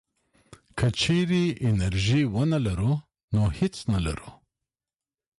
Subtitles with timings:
[0.77, 2.93] که چېرې انرژي ونه لرو
[3.33, 4.29] نو هېڅ نه لرو.